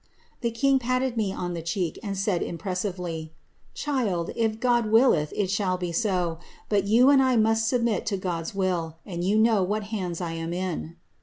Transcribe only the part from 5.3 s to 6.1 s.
it sliall be